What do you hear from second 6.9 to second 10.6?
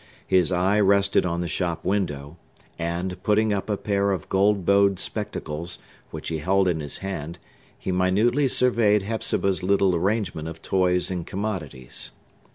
hand, he minutely surveyed Hepzibah's little arrangement of